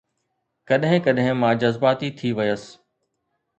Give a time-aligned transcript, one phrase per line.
[0.69, 2.63] ڪڏهن ڪڏهن مان جذباتي ٿي ويس